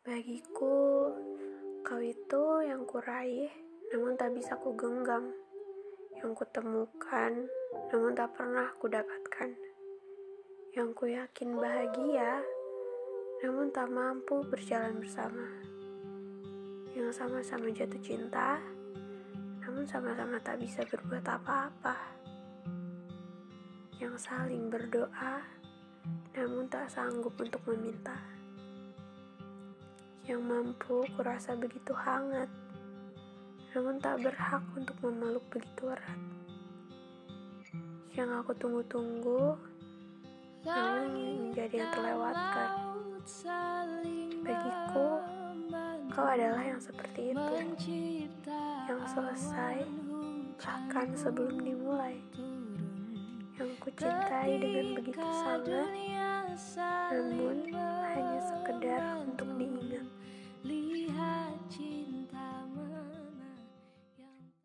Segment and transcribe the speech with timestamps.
[0.00, 1.12] Bagiku,
[1.84, 3.52] kau itu yang kuraih,
[3.92, 5.28] namun tak bisa ku genggam.
[6.16, 7.44] Yang kutemukan,
[7.92, 9.52] namun tak pernah ku dapatkan.
[10.72, 12.40] Yang ku yakin bahagia,
[13.44, 15.44] namun tak mampu berjalan bersama.
[16.96, 18.56] Yang sama-sama jatuh cinta,
[19.60, 21.96] namun sama-sama tak bisa berbuat apa-apa.
[24.00, 25.44] Yang saling berdoa,
[26.32, 28.39] namun tak sanggup untuk meminta
[30.30, 32.46] yang mampu kurasa begitu hangat,
[33.74, 36.20] namun tak berhak untuk memeluk begitu erat.
[38.14, 39.58] Yang aku tunggu-tunggu,
[40.62, 42.70] namun menjadi yang terlewatkan.
[44.46, 45.08] Bagiku,
[46.14, 47.54] kau adalah yang seperti itu,
[48.86, 49.82] yang selesai
[50.62, 52.22] bahkan sebelum dimulai.
[53.58, 55.90] Yang kucintai dengan begitu sangat,
[57.14, 57.70] namun
[58.10, 59.69] hanya sekedar untuk di